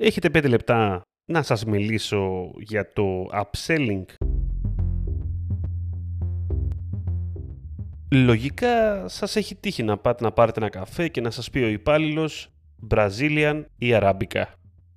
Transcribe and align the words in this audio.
Έχετε 0.00 0.28
5 0.38 0.48
λεπτά 0.48 1.02
να 1.24 1.42
σας 1.42 1.64
μιλήσω 1.64 2.50
για 2.58 2.92
το 2.92 3.26
upselling. 3.32 4.04
Λογικά 8.12 9.08
σας 9.08 9.36
έχει 9.36 9.54
τύχει 9.54 9.82
να 9.82 9.98
πάτε 9.98 10.24
να 10.24 10.32
πάρετε 10.32 10.60
ένα 10.60 10.68
καφέ 10.68 11.08
και 11.08 11.20
να 11.20 11.30
σας 11.30 11.50
πει 11.50 11.58
ο 11.58 11.68
υπάλληλος 11.68 12.48
Brazilian 12.90 13.64
ή 13.78 13.88
Arabica. 13.92 14.44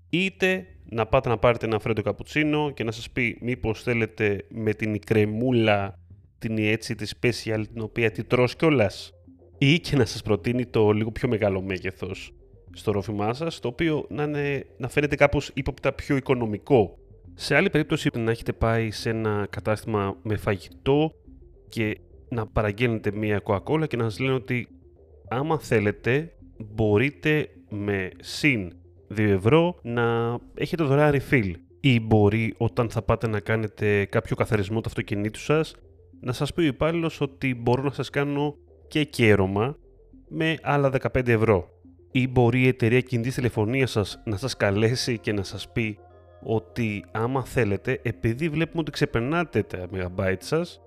Είτε 0.09 0.65
να 0.89 1.05
πάτε 1.05 1.29
να 1.29 1.37
πάρετε 1.37 1.65
ένα 1.65 1.79
φρέντο 1.79 2.01
καπουτσίνο 2.01 2.71
και 2.71 2.83
να 2.83 2.91
σας 2.91 3.09
πει 3.09 3.37
μήπως 3.41 3.83
θέλετε 3.83 4.45
με 4.49 4.73
την 4.73 4.99
κρεμούλα 4.99 5.99
την 6.39 6.57
έτσι 6.57 6.95
τη 6.95 7.09
special 7.19 7.63
την 7.73 7.81
οποία 7.81 8.11
τη 8.11 8.23
τρως 8.23 8.55
κιόλας 8.55 9.11
ή 9.57 9.79
και 9.79 9.95
να 9.95 10.05
σας 10.05 10.21
προτείνει 10.21 10.65
το 10.65 10.91
λίγο 10.91 11.11
πιο 11.11 11.29
μεγάλο 11.29 11.61
μέγεθος 11.61 12.33
στο 12.73 12.91
ρόφημά 12.91 13.33
σας, 13.33 13.59
το 13.59 13.67
οποίο 13.67 14.05
να, 14.09 14.23
είναι, 14.23 14.65
να 14.77 14.87
φαίνεται 14.87 15.15
κάπως 15.15 15.51
ύποπτα 15.53 15.93
πιο 15.93 16.15
οικονομικό. 16.15 16.97
Σε 17.33 17.55
άλλη 17.55 17.69
περίπτωση 17.69 18.09
να 18.17 18.31
έχετε 18.31 18.53
πάει 18.53 18.91
σε 18.91 19.09
ένα 19.09 19.47
κατάστημα 19.49 20.17
με 20.23 20.37
φαγητό 20.37 21.13
και 21.69 21.97
να 22.29 22.47
παραγγέλνετε 22.47 23.11
μία 23.11 23.41
Coca-Cola 23.43 23.87
και 23.87 23.97
να 23.97 24.03
σας 24.03 24.19
λένε 24.19 24.33
ότι 24.33 24.67
άμα 25.29 25.59
θέλετε 25.59 26.33
μπορείτε 26.57 27.49
με 27.69 28.09
συν 28.19 28.71
2 29.15 29.17
ευρώ 29.17 29.79
να 29.81 30.37
έχετε 30.53 30.83
δωρεάν 30.83 31.13
refill 31.15 31.53
ή 31.79 31.99
μπορεί 31.99 32.53
όταν 32.57 32.89
θα 32.89 33.01
πάτε 33.01 33.27
να 33.27 33.39
κάνετε 33.39 34.05
κάποιο 34.05 34.35
καθαρισμό 34.35 34.81
του 34.81 34.87
αυτοκινήτου 34.87 35.39
σας 35.39 35.75
να 36.19 36.33
σας 36.33 36.53
πει 36.53 36.61
ο 36.61 36.65
υπάλληλος 36.65 37.21
ότι 37.21 37.55
μπορώ 37.55 37.83
να 37.83 37.91
σας 37.91 38.09
κάνω 38.09 38.55
και 38.87 39.03
κέρωμα 39.03 39.77
με 40.27 40.57
άλλα 40.61 40.91
15 41.13 41.27
ευρώ. 41.27 41.69
Ή 42.11 42.27
μπορεί 42.27 42.61
η 42.61 42.67
εταιρεία 42.67 43.01
κινητής 43.01 43.35
τηλεφωνίας 43.35 43.91
σας 43.91 44.21
να 44.23 44.37
σας 44.37 44.57
καλέσει 44.57 45.17
και 45.17 45.33
να 45.33 45.43
σας 45.43 45.71
πει 45.71 45.97
ότι 46.43 47.05
άμα 47.11 47.45
θέλετε, 47.45 47.99
επειδή 48.03 48.49
βλέπουμε 48.49 48.81
ότι 48.81 48.91
ξεπερνάτε 48.91 49.63
τα 49.63 49.87
MB 49.93 50.35
σας, 50.39 50.81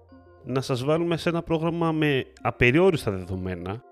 να 0.44 0.60
σας 0.60 0.84
βάλουμε 0.84 1.16
σε 1.16 1.28
ένα 1.28 1.42
πρόγραμμα 1.42 1.92
με 1.92 2.26
απεριόριστα 2.40 3.10
δεδομένα 3.10 3.82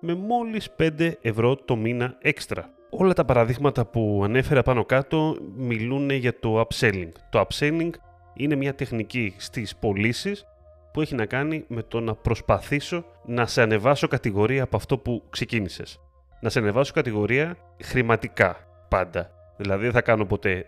με 0.00 0.14
μόλις 0.14 0.74
5 0.78 1.12
ευρώ 1.20 1.56
το 1.56 1.76
μήνα 1.76 2.16
έξτρα. 2.20 2.70
Όλα 2.90 3.12
τα 3.12 3.24
παραδείγματα 3.24 3.86
που 3.86 4.20
ανέφερα 4.24 4.62
πάνω 4.62 4.84
κάτω 4.84 5.36
μιλούν 5.56 6.10
για 6.10 6.38
το 6.38 6.60
upselling. 6.60 7.08
Το 7.30 7.46
upselling 7.48 7.90
είναι 8.34 8.54
μια 8.54 8.74
τεχνική 8.74 9.34
στις 9.36 9.76
πωλήσεις 9.76 10.44
που 10.92 11.00
έχει 11.00 11.14
να 11.14 11.26
κάνει 11.26 11.64
με 11.68 11.82
το 11.82 12.00
να 12.00 12.14
προσπαθήσω 12.14 13.04
να 13.24 13.46
σε 13.46 13.62
ανεβάσω 13.62 14.08
κατηγορία 14.08 14.62
από 14.62 14.76
αυτό 14.76 14.98
που 14.98 15.22
ξεκίνησες. 15.30 16.00
Να 16.40 16.48
σε 16.48 16.58
ανεβάσω 16.58 16.92
κατηγορία 16.92 17.56
χρηματικά 17.82 18.56
πάντα. 18.88 19.30
Δηλαδή 19.56 19.82
δεν 19.82 19.92
θα 19.92 20.00
κάνω 20.00 20.24
ποτέ 20.24 20.66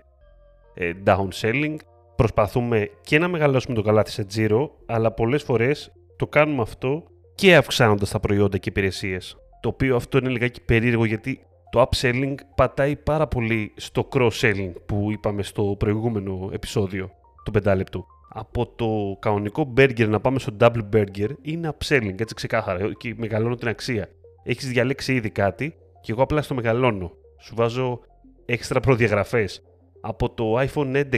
ε, 0.75 0.93
downselling. 1.07 1.77
Προσπαθούμε 2.17 2.91
και 3.01 3.19
να 3.19 3.29
μεγαλώσουμε 3.29 3.75
το 3.75 3.83
καλάθι 3.83 4.11
σε 4.11 4.25
τζίρο, 4.25 4.71
αλλά 4.87 5.13
πολλές 5.13 5.43
φορές 5.43 5.93
το 6.17 6.27
κάνουμε 6.27 6.63
αυτό 6.63 7.05
και 7.35 7.57
αυξάνοντας 7.57 8.11
τα 8.11 8.21
προϊόντα 8.21 8.59
και 8.59 8.69
υπηρεσίες. 8.69 9.37
Το 9.61 9.69
οποίο 9.69 9.97
αυτό 9.97 10.19
είναι 10.19 10.29
λιγάκι 10.29 10.61
περίεργο 10.61 11.05
γιατί 11.05 11.47
το 11.71 11.89
upselling 11.91 12.35
πατάει 12.55 12.97
πάρα 12.97 13.27
πολύ 13.27 13.73
στο 13.77 14.09
cross-selling 14.13 14.73
που 14.87 15.09
είπαμε 15.11 15.43
στο 15.43 15.75
προηγούμενο 15.79 16.51
επεισόδιο 16.53 17.11
του 17.45 17.51
πεντάλεπτου 17.51 18.07
από 18.35 18.67
το 18.67 19.17
κανονικό 19.19 19.73
burger 19.77 20.09
να 20.09 20.21
πάμε 20.21 20.39
στο 20.39 20.57
double 20.61 20.89
burger 20.93 21.29
είναι 21.43 21.73
upselling, 21.79 22.21
έτσι 22.21 22.35
ξεκάθαρα. 22.35 22.93
Και 22.99 23.15
μεγαλώνω 23.17 23.55
την 23.55 23.69
αξία. 23.69 24.09
Έχεις 24.43 24.69
διαλέξει 24.69 25.15
ήδη 25.15 25.31
κάτι 25.31 25.75
και 26.01 26.13
εγώ 26.13 26.23
απλά 26.23 26.43
στο 26.43 26.55
μεγαλώνω. 26.55 27.13
Σου 27.41 27.55
βάζω 27.55 28.01
έξτρα 28.45 28.81
προδιαγραφές. 28.81 29.63
Από 30.01 30.31
το 30.31 30.61
iPhone 30.61 30.97
11 30.97 31.09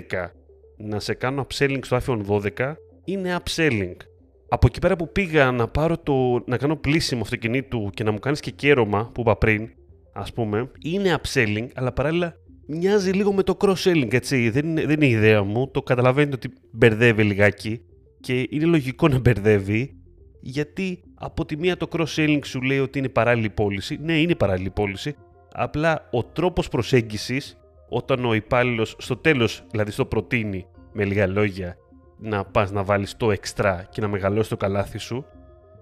να 0.76 1.00
σε 1.00 1.14
κάνω 1.14 1.46
upselling 1.48 1.78
στο 1.82 1.98
iPhone 2.06 2.20
12 2.56 2.74
είναι 3.04 3.36
upselling. 3.44 3.96
Από 4.48 4.66
εκεί 4.66 4.78
πέρα 4.78 4.96
που 4.96 5.12
πήγα 5.12 5.50
να 5.50 5.68
πάρω 5.68 5.98
το, 5.98 6.42
να 6.46 6.56
κάνω 6.56 6.76
πλήσιμο 6.76 7.22
αυτοκινήτου 7.22 7.90
και 7.94 8.04
να 8.04 8.12
μου 8.12 8.18
κάνεις 8.18 8.40
και 8.40 8.50
κέρωμα 8.50 9.10
που 9.14 9.20
είπα 9.20 9.36
πριν, 9.36 9.68
ας 10.12 10.32
πούμε, 10.32 10.70
είναι 10.82 11.18
upselling, 11.22 11.66
αλλά 11.74 11.92
παράλληλα 11.92 12.36
μοιάζει 12.66 13.10
λίγο 13.10 13.32
με 13.32 13.42
το 13.42 13.56
cross-selling, 13.60 14.12
έτσι. 14.12 14.50
Δεν 14.50 14.66
είναι, 14.68 14.80
δεν 14.80 14.90
είναι 14.90 15.06
η 15.06 15.10
ιδέα 15.10 15.42
μου. 15.42 15.70
Το 15.70 15.82
καταλαβαίνετε 15.82 16.34
ότι 16.34 16.52
μπερδεύει 16.72 17.22
λιγάκι 17.22 17.80
και 18.20 18.46
είναι 18.50 18.64
λογικό 18.64 19.08
να 19.08 19.18
μπερδεύει 19.18 19.96
γιατί 20.40 21.02
από 21.24 21.44
τη 21.44 21.56
μία 21.56 21.76
το 21.76 21.88
cross-selling 21.92 22.38
σου 22.44 22.62
λέει 22.62 22.78
ότι 22.78 22.98
είναι 22.98 23.08
παράλληλη 23.08 23.50
πώληση. 23.50 23.98
Ναι, 24.02 24.20
είναι 24.20 24.34
παράλληλη 24.34 24.70
πώληση. 24.70 25.16
Απλά 25.52 26.08
ο 26.10 26.24
τρόπος 26.24 26.68
προσέγγισης 26.68 27.58
όταν 27.88 28.24
ο 28.24 28.34
υπάλληλος 28.34 28.96
στο 28.98 29.16
τέλος, 29.16 29.64
δηλαδή 29.70 29.90
στο 29.90 30.06
προτείνει 30.06 30.66
με 30.92 31.04
λίγα 31.04 31.26
λόγια, 31.26 31.76
να 32.18 32.44
πας 32.44 32.70
να 32.70 32.82
βάλεις 32.82 33.16
το 33.16 33.32
extra 33.32 33.80
και 33.90 34.00
να 34.00 34.08
μεγαλώσει 34.08 34.48
το 34.48 34.56
καλάθι 34.56 34.98
σου, 34.98 35.26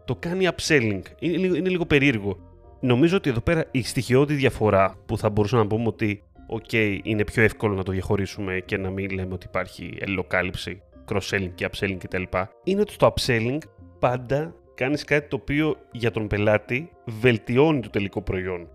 το 0.04 0.16
κάνει 0.16 0.48
upselling. 0.56 1.02
Είναι, 1.19 1.47
είναι 1.47 1.69
λίγο 1.69 1.86
περίεργο. 1.86 2.38
Νομίζω 2.81 3.16
ότι 3.16 3.31
εδώ 3.31 3.41
πέρα 3.41 3.64
η 3.70 3.82
στοιχειώδη 3.82 4.34
διαφορά 4.34 4.97
που 5.06 5.19
θα 5.19 5.31
μπορούσαμε 5.31 5.62
να 5.62 5.69
πούμε 5.69 5.86
ότι 5.86 6.22
οκ, 6.47 6.72
είναι 7.02 7.25
πιο 7.25 7.42
εύκολο 7.42 7.75
να 7.75 7.82
το 7.82 7.92
διαχωρίσουμε 7.92 8.62
και 8.64 8.76
να 8.76 8.91
μην 8.91 9.10
λέμε 9.10 9.34
ότι 9.34 9.47
υπάρχει 9.48 9.97
αλληλοκάλυψη, 9.98 10.82
cross-selling 11.12 11.50
και 11.54 11.69
upselling 11.72 11.97
κτλ. 11.98 12.22
Είναι 12.64 12.81
ότι 12.81 12.92
στο 12.92 13.14
upselling 13.14 13.58
πάντα 13.98 14.54
κάνεις 14.74 15.04
κάτι 15.04 15.28
το 15.28 15.36
οποίο 15.36 15.76
για 15.92 16.10
τον 16.10 16.26
πελάτη 16.26 16.90
βελτιώνει 17.04 17.80
το 17.80 17.90
τελικό 17.90 18.22
προϊόν. 18.22 18.68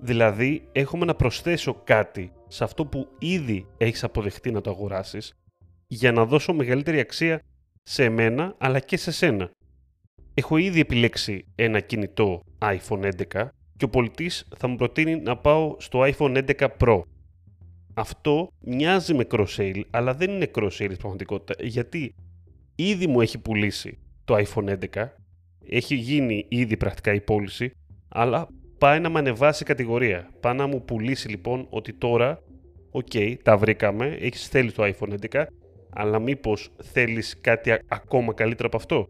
Δηλαδή, 0.00 0.68
έχουμε 0.72 1.04
να 1.04 1.14
προσθέσω 1.14 1.80
κάτι 1.84 2.32
σε 2.48 2.64
αυτό 2.64 2.86
που 2.86 3.08
ήδη 3.18 3.66
έχεις 3.76 4.04
αποδεχτεί 4.04 4.50
να 4.50 4.60
το 4.60 4.70
αγοράσεις 4.70 5.32
για 5.86 6.12
να 6.12 6.24
δώσω 6.24 6.52
μεγαλύτερη 6.52 6.98
αξία 6.98 7.40
σε 7.82 8.04
εμένα 8.04 8.54
αλλά 8.58 8.80
και 8.80 8.96
σε 8.96 9.10
σένα. 9.10 9.50
Έχω 10.34 10.56
ήδη 10.56 10.80
επιλέξει 10.80 11.44
ένα 11.54 11.80
κινητό 11.80 12.42
iPhone 12.58 13.10
11 13.32 13.48
και 13.76 13.84
ο 13.84 13.88
πωλητής 13.88 14.48
θα 14.56 14.68
μου 14.68 14.76
προτείνει 14.76 15.16
να 15.16 15.36
πάω 15.36 15.76
στο 15.78 16.00
iPhone 16.02 16.44
11 16.58 16.68
Pro. 16.78 17.02
Αυτό 17.94 18.48
μοιάζει 18.60 19.14
με 19.14 19.26
cross-sale, 19.30 19.82
αλλά 19.90 20.14
δεν 20.14 20.30
είναι 20.30 20.50
cross-sale 20.54 20.70
στην 20.70 20.96
πραγματικότητα, 20.96 21.64
γιατί 21.66 22.14
ήδη 22.74 23.06
μου 23.06 23.20
έχει 23.20 23.38
πουλήσει 23.38 23.98
το 24.32 24.44
iPhone 24.46 24.76
11, 24.94 25.08
έχει 25.68 25.94
γίνει 25.94 26.46
ήδη 26.48 26.76
πρακτικά 26.76 27.14
η 27.14 27.20
πώληση, 27.20 27.70
αλλά 28.08 28.48
πάει 28.78 29.00
να 29.00 29.08
με 29.08 29.18
ανεβάσει 29.18 29.64
κατηγορία. 29.64 30.30
Πάει 30.40 30.54
να 30.54 30.66
μου 30.66 30.84
πουλήσει 30.84 31.28
λοιπόν 31.28 31.66
ότι 31.70 31.92
τώρα, 31.92 32.42
OK, 32.90 33.06
okay, 33.12 33.34
τα 33.42 33.56
βρήκαμε, 33.56 34.16
έχεις 34.20 34.48
θέλει 34.48 34.72
το 34.72 34.82
iPhone 34.84 35.14
11, 35.30 35.44
αλλά 35.90 36.18
μήπως 36.18 36.72
θέλεις 36.82 37.40
κάτι 37.40 37.78
ακόμα 37.88 38.34
καλύτερο 38.34 38.68
από 38.68 38.76
αυτό; 38.76 39.06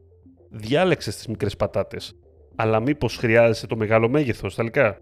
Διάλεξες 0.51 1.17
τις 1.17 1.27
μικρές 1.27 1.57
πατάτες 1.57 2.15
αλλά 2.57 2.81
μήπως 2.81 3.17
χρειάζεσαι 3.17 3.67
το 3.67 3.77
μεγάλο 3.77 4.09
μέγεθος 4.09 4.55
τελικά. 4.55 4.99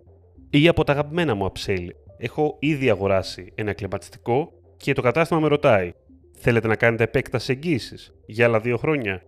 Ή 0.50 0.68
από 0.68 0.84
τα 0.84 0.92
αγαπημένα 0.92 1.34
μου 1.34 1.52
upsell. 1.52 1.86
Έχω 2.18 2.56
ήδη 2.58 2.90
αγοράσει 2.90 3.52
ένα 3.54 3.72
κλιματιστικό 3.72 4.52
και 4.76 4.92
το 4.92 5.02
κατάστημα 5.02 5.40
με 5.40 5.48
ρωτάει: 5.48 5.92
Θέλετε 6.38 6.68
να 6.68 6.76
κάνετε 6.76 7.04
επέκταση 7.04 7.52
εγγύησης 7.52 8.14
για 8.26 8.46
άλλα 8.46 8.60
δύο 8.60 8.76
χρόνια; 8.76 9.22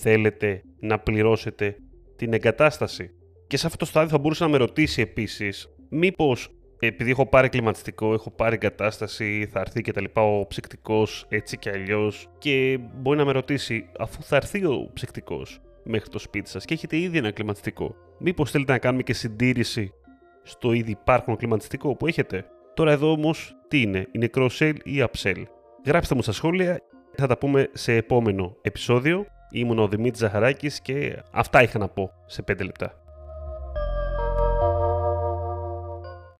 Θέλετε 0.00 0.62
να 0.80 0.98
πληρώσετε 0.98 1.76
την 2.16 2.32
εγκατάσταση. 2.32 3.10
Και 3.46 3.56
σε 3.56 3.66
αυτό 3.66 3.78
το 3.78 3.84
στάδιο 3.84 4.08
θα 4.08 4.18
μπορούσε 4.18 4.44
να 4.44 4.50
με 4.50 4.56
ρωτήσει 4.56 5.00
επίσης, 5.00 5.68
μήπως 5.88 6.50
επειδή 6.78 7.10
έχω 7.10 7.26
πάρει 7.26 7.48
κλιματιστικό, 7.48 8.12
έχω 8.12 8.30
πάρει 8.30 8.54
εγκατάσταση, 8.54 9.48
θα 9.52 9.60
έρθει 9.60 9.80
και 9.80 9.92
τα 9.92 10.00
λοιπά 10.00 10.22
ο 10.22 10.46
ψυκτικός 10.46 11.26
έτσι 11.28 11.58
και 11.58 11.70
αλλιώς. 11.70 12.28
Και 12.38 12.78
μπορεί 12.94 13.18
να 13.18 13.24
με 13.24 13.32
ρωτήσει, 13.32 13.88
αφού 13.98 14.22
θα 14.22 14.36
έρθει 14.36 14.64
ο 14.64 14.90
ψυκτικός, 14.92 15.60
μέχρι 15.84 16.08
το 16.08 16.18
σπίτι 16.18 16.48
σας 16.48 16.64
και 16.64 16.74
έχετε 16.74 16.96
ήδη 16.96 17.18
ένα 17.18 17.30
κλιματιστικό. 17.30 17.94
Μήπως 18.18 18.50
θέλετε 18.50 18.72
να 18.72 18.78
κάνουμε 18.78 19.02
και 19.02 19.12
συντήρηση 19.12 19.92
στο 20.42 20.72
ήδη 20.72 20.90
υπάρχον 20.90 21.36
κλιματιστικό 21.36 21.96
που 21.96 22.06
έχετε; 22.06 22.44
Τώρα 22.74 22.92
εδώ 22.92 23.10
όμως 23.10 23.56
τι 23.68 23.80
είναι, 23.80 24.06
είναι 24.12 24.30
cross-sell 24.34 24.74
ή 24.84 25.04
upsell; 25.10 25.42
Γράψτε 25.86 26.14
μου 26.14 26.22
στα 26.22 26.32
σχόλια, 26.32 26.80
θα 27.16 27.26
τα 27.26 27.38
πούμε 27.38 27.68
σε 27.72 27.94
επόμενο 27.94 28.56
επεισόδιο. 28.62 29.26
Ήμουν 29.50 29.78
ο 29.78 29.88
Δημήτρης 29.88 30.20
Ζαχαράκης 30.20 30.80
και 30.80 31.22
αυτά 31.30 31.62
είχα 31.62 31.78
να 31.78 31.88
πω 31.88 32.12
σε 32.26 32.42
5 32.42 32.64
λεπτά. 32.64 32.92